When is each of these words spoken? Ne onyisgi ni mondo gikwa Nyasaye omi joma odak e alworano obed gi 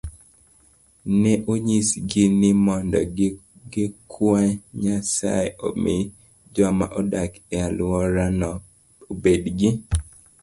Ne 1.21 1.31
onyisgi 1.51 2.23
ni 2.39 2.49
mondo 2.65 2.99
gikwa 3.71 4.41
Nyasaye 4.81 5.47
omi 5.67 5.95
joma 6.53 6.85
odak 6.99 7.31
e 7.53 7.55
alworano 7.67 8.51
obed 9.11 9.43
gi 9.57 9.69